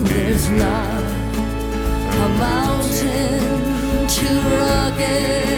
[0.09, 1.03] There's not
[2.24, 5.51] a mountain too rugged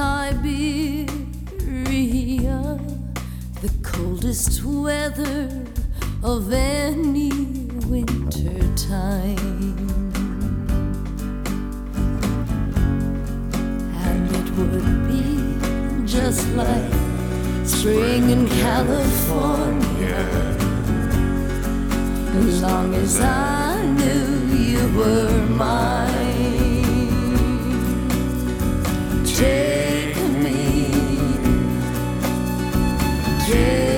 [0.00, 1.10] Siberia,
[3.60, 5.50] the coldest weather
[6.22, 7.30] of any
[7.84, 9.36] winter time.
[14.08, 15.26] And it would be
[16.06, 16.92] just like
[17.66, 20.24] spring in California,
[22.38, 26.30] as long as I knew you were mine.
[29.26, 29.89] Take
[33.50, 33.89] you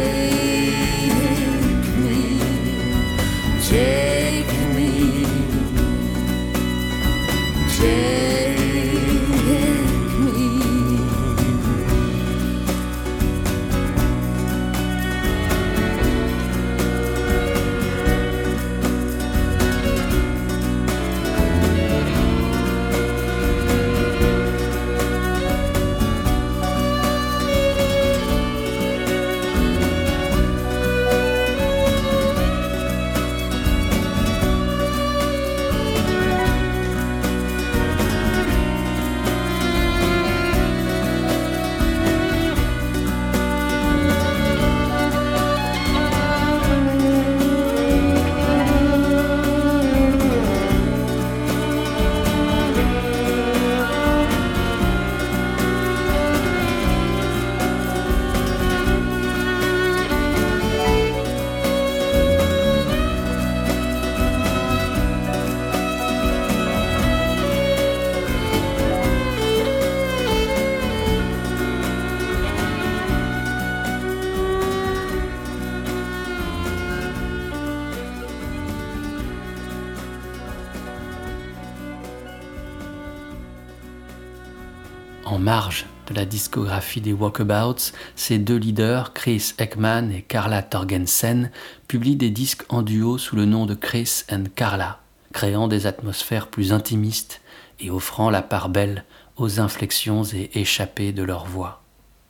[86.43, 91.53] discographie des Walkabouts, ces deux leaders, Chris Ekman et Carla Torgensen,
[91.87, 94.99] publient des disques en duo sous le nom de Chris and Carla,
[95.33, 97.43] créant des atmosphères plus intimistes
[97.79, 99.05] et offrant la part belle
[99.37, 101.85] aux inflexions et échappées de leur voix.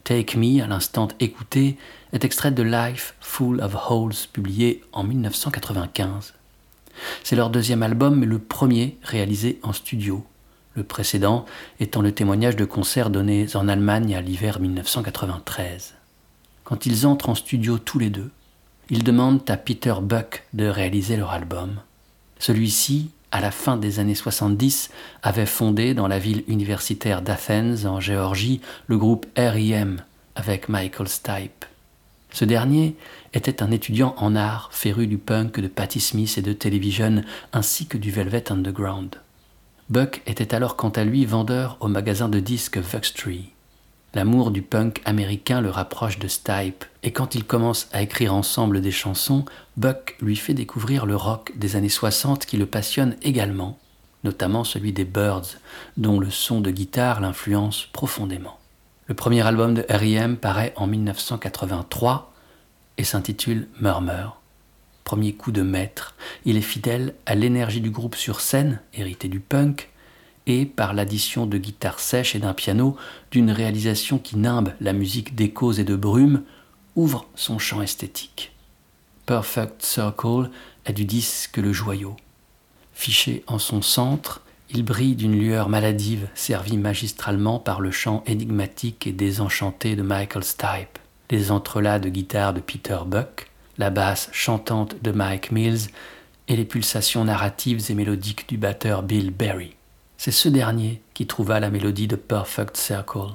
[0.05, 1.79] Take Me, à l'instant écouté,
[2.13, 6.35] est extrait de Life Full of Holes, publié en 1995.
[7.25, 10.23] C'est leur deuxième album, mais le premier réalisé en studio,
[10.75, 11.45] le précédent
[11.81, 15.95] étant le témoignage de concerts donnés en Allemagne à l'hiver 1993.
[16.65, 18.31] Quand ils entrent en studio tous les deux,
[18.91, 21.81] ils demandent à Peter Buck de réaliser leur album.
[22.39, 24.91] Celui-ci, à la fin des années 70,
[25.23, 30.03] avait fondé dans la ville universitaire d'Athens, en Géorgie, le groupe R.I.M.
[30.35, 31.65] avec Michael Stipe.
[32.33, 32.97] Ce dernier
[33.35, 37.87] était un étudiant en art, féru du punk, de Patti Smith et de Television, ainsi
[37.87, 39.17] que du Velvet Underground.
[39.93, 43.53] Buck était alors quant à lui vendeur au magasin de disques Vuxtree.
[44.15, 48.81] L'amour du punk américain le rapproche de Stipe, et quand ils commencent à écrire ensemble
[48.81, 49.45] des chansons,
[49.77, 53.79] Buck lui fait découvrir le rock des années 60 qui le passionne également,
[54.25, 55.59] notamment celui des Birds,
[55.99, 58.59] dont le son de guitare l'influence profondément.
[59.09, 60.39] Le premier album de R.I.M.
[60.39, 62.33] paraît en 1983
[62.97, 64.42] et s'intitule Murmur.
[65.05, 69.41] Premier coup de maître, il est fidèle à l'énergie du groupe sur scène, hérité du
[69.41, 69.89] punk,
[70.47, 72.97] et par l'addition de guitares sèches et d'un piano,
[73.31, 76.43] d'une réalisation qui nimbe la musique d'échos et de brume,
[76.97, 78.53] ouvre son champ esthétique.
[79.27, 80.51] Perfect Circle
[80.85, 82.17] est du disque le joyau.
[82.93, 89.07] Fiché en son centre, il brille d'une lueur maladive, servie magistralement par le chant énigmatique
[89.07, 90.99] et désenchanté de Michael Stipe,
[91.31, 93.52] les entrelacs de guitare de Peter Buck,
[93.83, 95.89] la basse chantante de Mike Mills
[96.47, 99.75] et les pulsations narratives et mélodiques du batteur Bill Berry.
[100.17, 103.35] C'est ce dernier qui trouva la mélodie de Perfect Circle.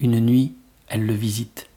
[0.00, 0.54] Une nuit,
[0.88, 1.68] elle le visite.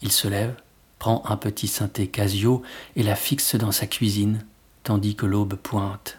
[0.00, 0.56] Il se lève,
[0.98, 2.64] prend un petit synthé Casio
[2.96, 4.44] et la fixe dans sa cuisine,
[4.82, 6.18] tandis que l'aube pointe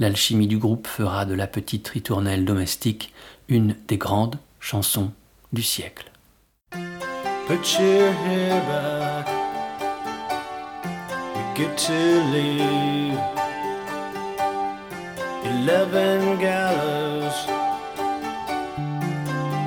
[0.00, 3.12] l'alchimie du groupe fera de la petite ritournelle domestique
[3.48, 5.12] une des grandes chansons
[5.52, 6.10] du siècle.
[11.58, 13.18] Get to leave.
[15.44, 17.36] Eleven gallows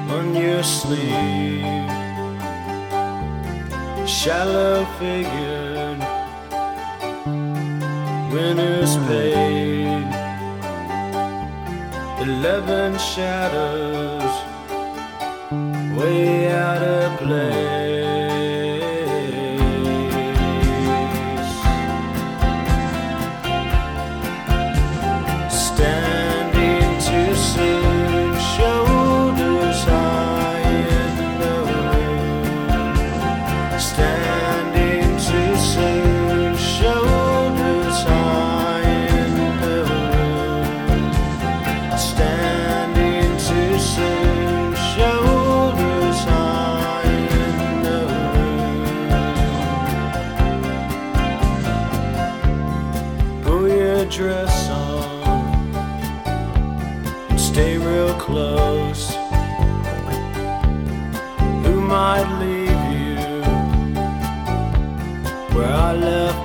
[0.09, 1.89] on your sleeve.
[4.07, 5.99] Shallow figured
[8.31, 10.07] winners paid.
[12.21, 14.33] Eleven shadows
[15.97, 17.80] way out of place.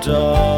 [0.07, 0.56] dark.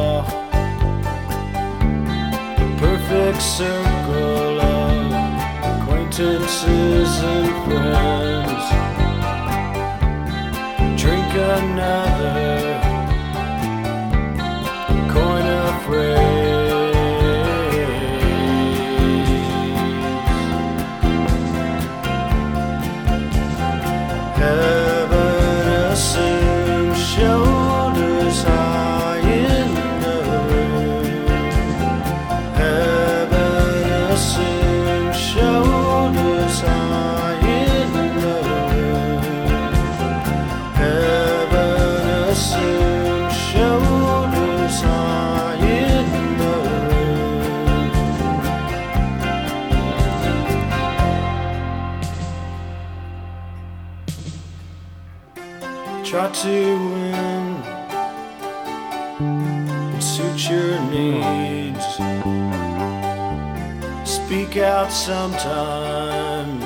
[64.92, 66.66] Sometimes,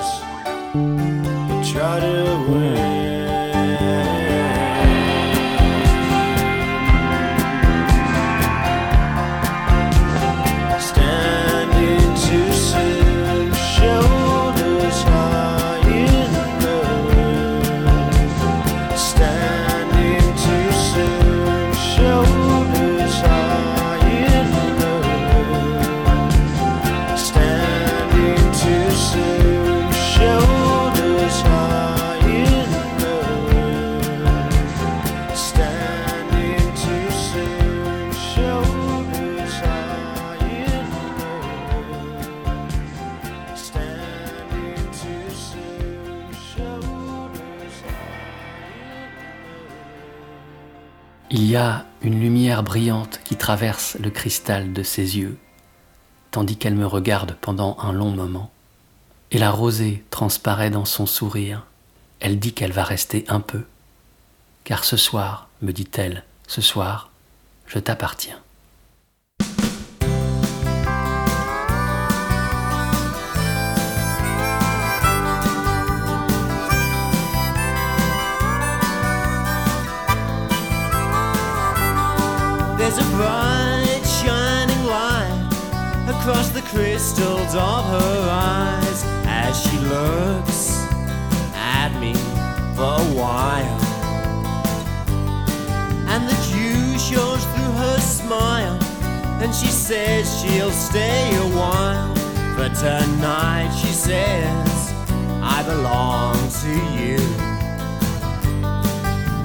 [0.74, 2.83] but try to win.
[52.62, 55.38] Brillante qui traverse le cristal de ses yeux,
[56.32, 58.52] tandis qu'elle me regarde pendant un long moment.
[59.32, 61.66] Et la rosée transparaît dans son sourire.
[62.20, 63.64] Elle dit qu'elle va rester un peu.
[64.64, 67.10] Car ce soir, me dit-elle, ce soir,
[67.66, 68.40] je t'appartiens.
[82.84, 85.48] There's a bright shining light
[86.06, 90.84] across the crystals of her eyes as she looks
[91.56, 92.14] at me
[92.76, 93.80] for a while.
[96.10, 98.78] And the dew shows through her smile,
[99.42, 102.14] and she says she'll stay a while.
[102.58, 104.94] But tonight she says,
[105.42, 107.18] I belong to you.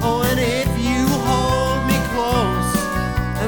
[0.03, 0.98] Oh, and if you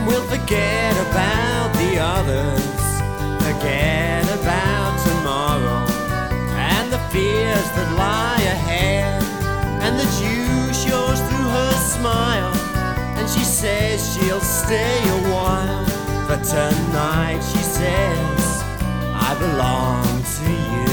[0.02, 2.66] and we'll forget about the others,
[3.46, 5.86] forget about tomorrow,
[6.58, 9.22] and the fears that lie ahead.
[9.84, 12.54] And the dew shows through her smile,
[13.18, 15.86] and she says she'll stay a while.
[16.28, 18.64] But tonight she says,
[19.14, 20.06] I belong
[20.38, 20.92] to you.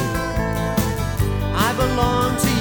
[1.55, 2.58] I belong to you.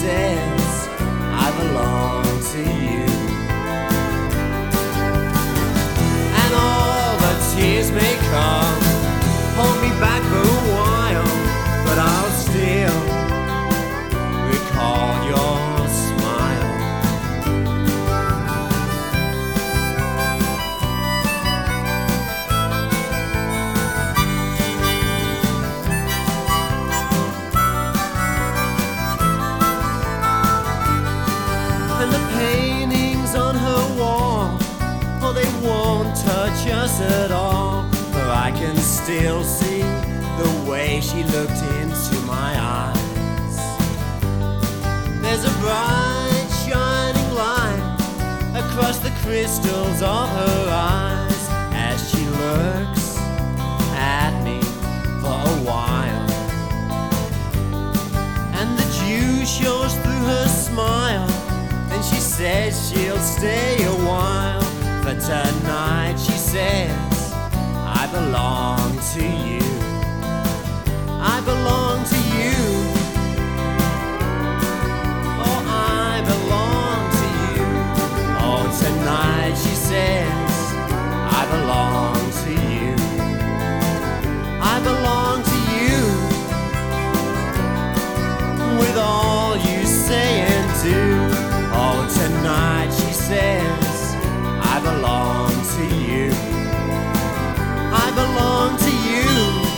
[0.00, 0.88] Says,
[1.44, 3.04] I belong to you.
[6.40, 8.80] And all the tears may come,
[9.58, 10.89] hold me back for a
[37.00, 37.88] at all.
[38.12, 39.82] For I can still see
[40.40, 43.56] the way she looked into my eyes.
[45.22, 47.96] There's a bright shining light
[48.54, 53.16] across the crystals of her eyes as she looks
[53.94, 54.60] at me
[55.20, 56.30] for a while.
[58.58, 61.28] And the dew shows through her smile.
[61.92, 64.60] And she says she'll stay a while.
[65.02, 69.62] But tonight she says, I belong to you.
[71.22, 72.58] I belong to you.
[75.46, 77.68] Oh, I belong to you.
[78.42, 80.58] Oh, tonight she says,
[81.38, 82.94] I belong to you.
[84.60, 85.98] I belong to you
[88.80, 91.02] with all you say and do.
[91.72, 94.16] Oh, tonight she says,
[94.64, 95.39] I belong
[98.20, 99.70] belong to you.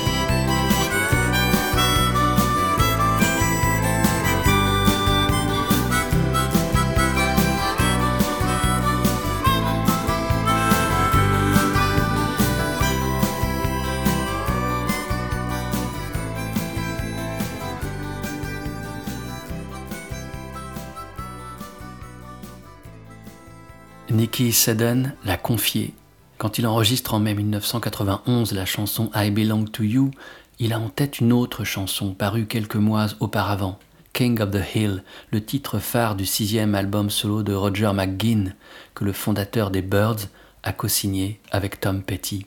[24.10, 25.94] Nicky Seddon l'a confié.
[26.42, 30.10] Quand il enregistre en mai 1991 la chanson I Belong to You,
[30.58, 33.78] il a en tête une autre chanson parue quelques mois auparavant,
[34.12, 38.56] King of the Hill, le titre phare du sixième album solo de Roger McGuinn,
[38.96, 40.26] que le fondateur des Birds
[40.64, 42.44] a co-signé avec Tom Petty.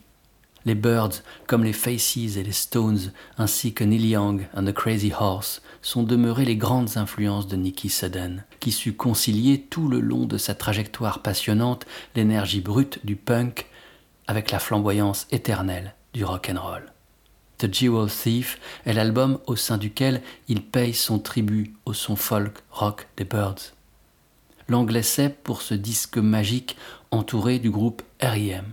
[0.66, 5.14] Les Birds, comme les Faces et les Stones, ainsi que Neil Young and the Crazy
[5.18, 10.26] Horse, sont demeurés les grandes influences de Nicky Sudden, qui sut concilier tout le long
[10.26, 13.68] de sa trajectoire passionnante l'énergie brute du punk
[14.28, 16.92] avec la flamboyance éternelle du rock and roll.
[17.58, 22.58] The Jewel Thief est l'album au sein duquel il paye son tribut au son folk
[22.72, 23.74] rock des Birds.
[24.68, 26.76] L'anglais sait pour ce disque magique
[27.12, 28.66] entouré du groupe R.I.M.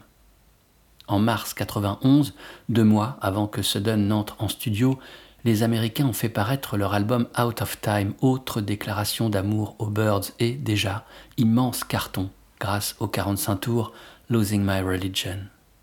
[1.06, 2.34] En mars 91,
[2.68, 4.98] deux mois avant que Sudden n'entre en studio,
[5.44, 10.30] les Américains ont fait paraître leur album Out of Time, autre déclaration d'amour aux Birds
[10.38, 11.04] et déjà
[11.36, 12.30] immense carton
[12.62, 13.92] grâce au 45 tours
[14.32, 15.40] Losing My Religion.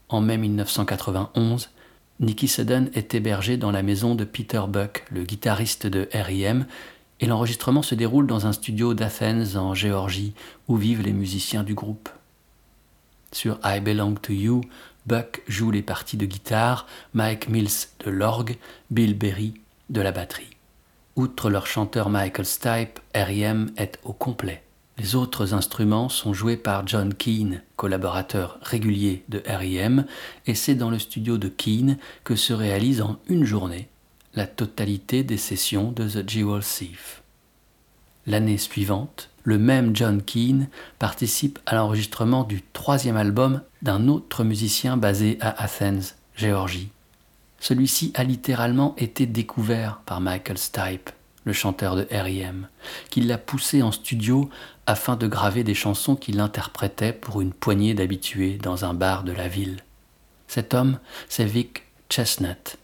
[0.10, 1.70] En mai 1991,
[2.20, 6.66] Nicky Sudden est hébergé dans la maison de Peter Buck, le guitariste de R.I.M.,
[7.20, 10.34] et l'enregistrement se déroule dans un studio d'Athens en Géorgie
[10.68, 12.10] où vivent les musiciens du groupe.
[13.32, 14.62] Sur I Belong to You,
[15.06, 18.58] Buck joue les parties de guitare, Mike Mills de l'orgue,
[18.90, 19.54] Bill Berry
[19.92, 20.58] de la batterie.
[21.16, 23.72] Outre leur chanteur Michael Stipe, R.E.M.
[23.78, 24.64] est au complet.
[25.00, 30.06] Les autres instruments sont joués par John Keane, collaborateur régulier de R.E.M.,
[30.46, 33.88] et c'est dans le studio de Keane que se réalise en une journée
[34.36, 37.24] la totalité des sessions de The Jewel Thief.
[38.28, 40.68] L'année suivante, le même John Keane
[41.00, 46.90] participe à l'enregistrement du troisième album d'un autre musicien basé à Athens, Géorgie.
[47.62, 51.10] Celui-ci a littéralement été découvert par Michael Stipe
[51.50, 52.68] le chanteur de R.I.M.,
[53.10, 54.52] qui l'a poussé en studio
[54.86, 59.32] afin de graver des chansons qu'il interprétait pour une poignée d'habitués dans un bar de
[59.32, 59.84] la ville.
[60.48, 62.78] Cet homme, c'est Vic Chestnut.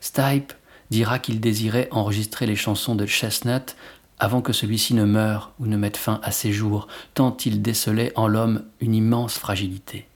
[0.00, 0.54] Stipe
[0.88, 3.76] dira qu'il désirait enregistrer les chansons de Chestnut
[4.18, 8.14] avant que celui-ci ne meure ou ne mette fin à ses jours, tant il décelait
[8.16, 10.08] en l'homme une immense fragilité.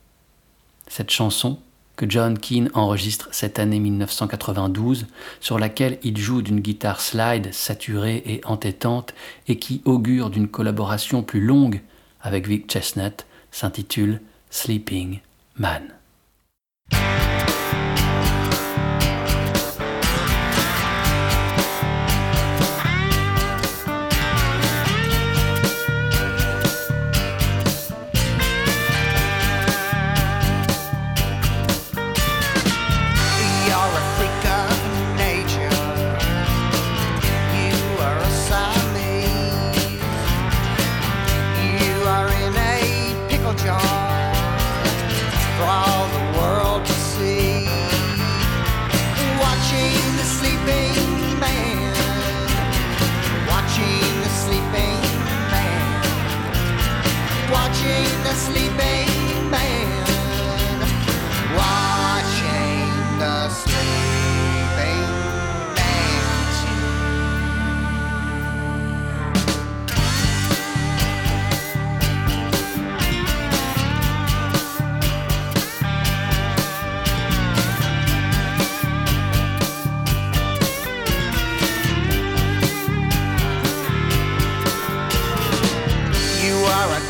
[0.87, 1.59] Cette chanson,
[2.07, 5.07] John Keane enregistre cette année 1992,
[5.39, 9.13] sur laquelle il joue d'une guitare slide saturée et entêtante
[9.47, 11.81] et qui augure d'une collaboration plus longue
[12.21, 15.19] avec Vic Chestnut, s'intitule Sleeping
[15.57, 15.83] Man.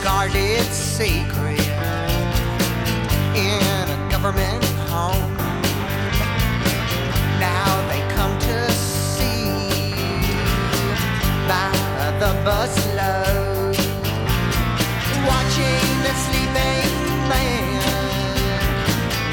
[0.04, 1.60] guarded secret
[3.36, 3.62] in
[3.96, 5.38] a government home.
[7.40, 9.94] Now they come to see
[11.48, 11.70] by
[12.20, 13.78] the busload,
[15.30, 16.94] watching the sleeping
[17.30, 17.82] man,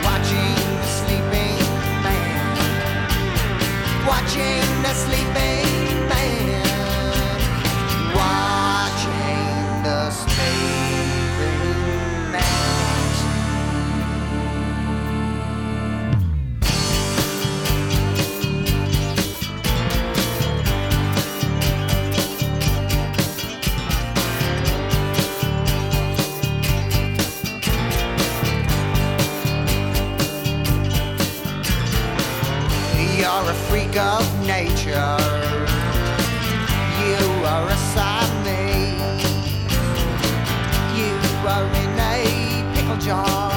[0.05, 1.59] watching the sleeping
[2.05, 2.57] man,
[4.07, 5.48] watching the sleeping.
[33.99, 35.17] of nature.
[37.03, 39.25] You are a Siamese.
[40.97, 41.15] You
[41.49, 43.48] are in a pickle jar.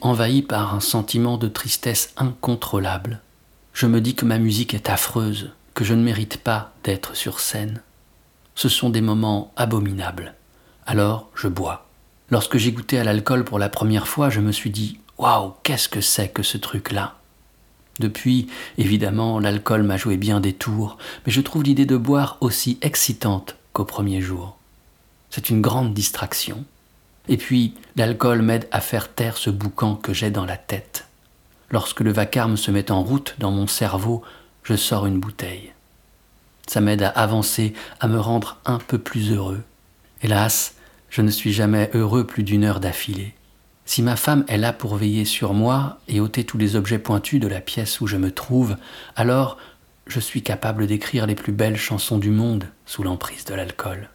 [0.00, 3.20] Envahi par un sentiment de tristesse incontrôlable.
[3.72, 7.40] Je me dis que ma musique est affreuse, que je ne mérite pas d'être sur
[7.40, 7.80] scène.
[8.54, 10.34] Ce sont des moments abominables.
[10.86, 11.86] Alors je bois.
[12.30, 15.88] Lorsque j'ai goûté à l'alcool pour la première fois, je me suis dit Waouh, qu'est-ce
[15.88, 17.16] que c'est que ce truc-là?
[18.00, 22.78] Depuis, évidemment, l'alcool m'a joué bien des tours, mais je trouve l'idée de boire aussi
[22.82, 24.56] excitante qu'au premier jour.
[25.30, 26.64] C'est une grande distraction.
[27.28, 31.06] Et puis, l'alcool m'aide à faire taire ce boucan que j'ai dans la tête.
[31.70, 34.22] Lorsque le vacarme se met en route dans mon cerveau,
[34.62, 35.72] je sors une bouteille.
[36.66, 39.62] Ça m'aide à avancer, à me rendre un peu plus heureux.
[40.22, 40.74] Hélas,
[41.10, 43.34] je ne suis jamais heureux plus d'une heure d'affilée.
[43.86, 47.40] Si ma femme est là pour veiller sur moi et ôter tous les objets pointus
[47.40, 48.76] de la pièce où je me trouve,
[49.14, 49.58] alors
[50.06, 54.08] je suis capable d'écrire les plus belles chansons du monde sous l'emprise de l'alcool.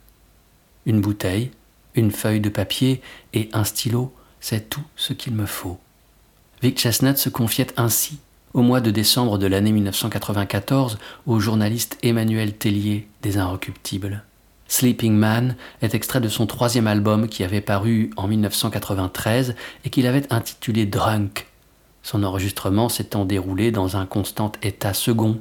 [0.85, 1.51] Une bouteille,
[1.95, 3.01] une feuille de papier
[3.33, 5.79] et un stylo, c'est tout ce qu'il me faut.
[6.61, 8.19] Vic Chestnut se confiait ainsi
[8.53, 14.23] au mois de décembre de l'année 1994 au journaliste Emmanuel Tellier des Inrecuptibles.
[14.67, 20.05] Sleeping Man est extrait de son troisième album qui avait paru en 1993 et qu'il
[20.05, 21.47] avait intitulé Drunk,
[22.03, 25.39] son enregistrement s'étant déroulé dans un constant état second,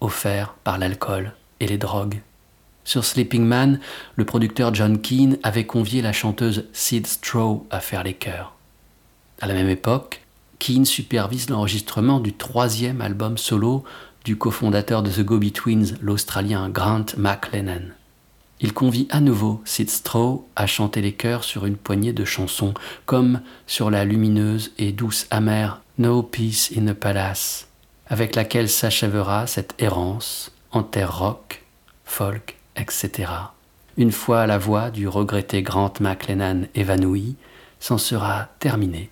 [0.00, 2.20] offert par l'alcool et les drogues.
[2.84, 3.80] Sur Sleeping Man,
[4.16, 8.54] le producteur John Keane avait convié la chanteuse Sid Straw à faire les chœurs.
[9.40, 10.20] À la même époque,
[10.58, 13.84] Keane supervise l'enregistrement du troisième album solo
[14.24, 17.92] du cofondateur de The Go-Betweens, l'Australien Grant McLennan.
[18.60, 22.72] Il convie à nouveau Sid Straw à chanter les chœurs sur une poignée de chansons,
[23.04, 27.66] comme sur la lumineuse et douce amère No Peace in a Palace,
[28.06, 31.62] avec laquelle s'achèvera cette errance en terre rock,
[32.04, 33.32] folk, etc.
[33.96, 37.36] Une fois la voix du regretté Grant McLennan évanouie,
[37.80, 39.10] s'en sera terminé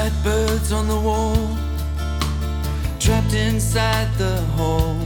[0.00, 1.36] White birds on the wall,
[2.98, 4.96] trapped inside the hole.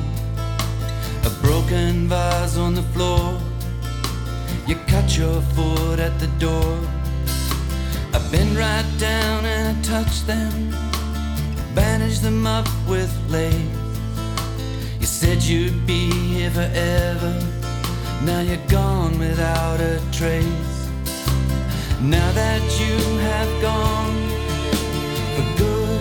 [1.24, 3.40] A broken vase on the floor.
[4.68, 6.78] You cut your foot at the door.
[8.16, 10.70] I bend right down and I touch them,
[11.74, 13.99] bandage them up with lace.
[15.01, 16.03] You said you'd be
[16.34, 17.32] here forever.
[18.22, 20.78] Now you're gone without a trace.
[22.01, 22.97] Now that you
[23.30, 24.23] have gone
[25.35, 26.01] for good.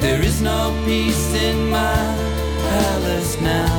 [0.00, 1.96] There is no peace in my
[2.68, 3.78] palace now.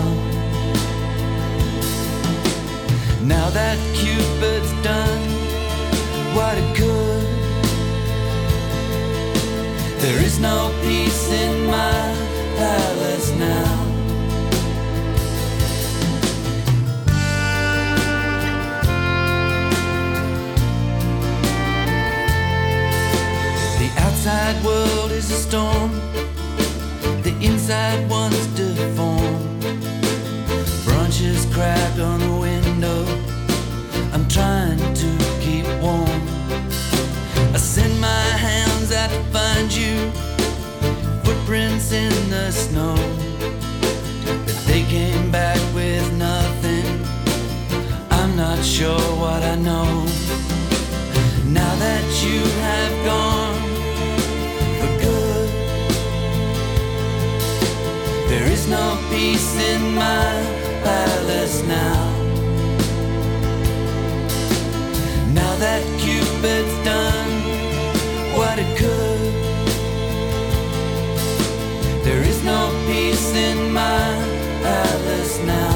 [3.21, 5.23] Now that Cupid's done
[6.35, 7.23] what it could,
[10.01, 12.01] there is no peace in my
[12.57, 13.92] palace now.
[24.25, 25.91] Outside world is a storm,
[27.23, 29.61] the inside one's deformed.
[30.85, 33.03] Branches cracked on the window,
[34.13, 35.09] I'm trying to
[35.41, 36.21] keep warm.
[37.53, 40.09] I send my hands out to find you,
[41.25, 42.95] footprints in the snow.
[44.45, 46.85] But they came back with nothing,
[48.09, 50.05] I'm not sure what I know.
[51.51, 53.32] Now that you have gone
[58.33, 60.31] There is no peace in my
[60.83, 62.03] palace now.
[65.39, 67.31] Now that Cupid's done
[68.35, 69.33] what it could,
[72.03, 74.01] there is no peace in my
[74.63, 75.72] palace now.